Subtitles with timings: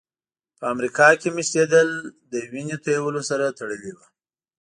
[0.57, 1.87] په امریکا کې مېشتېدل
[2.31, 4.05] له وینې تویولو سره تړلي وو.